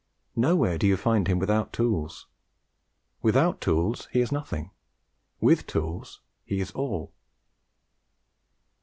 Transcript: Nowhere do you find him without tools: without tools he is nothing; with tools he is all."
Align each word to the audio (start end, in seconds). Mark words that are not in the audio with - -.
Nowhere 0.35 0.79
do 0.79 0.87
you 0.87 0.97
find 0.97 1.27
him 1.27 1.37
without 1.37 1.71
tools: 1.71 2.25
without 3.21 3.61
tools 3.61 4.07
he 4.11 4.19
is 4.19 4.31
nothing; 4.31 4.71
with 5.39 5.67
tools 5.67 6.21
he 6.43 6.59
is 6.59 6.71
all." 6.71 7.13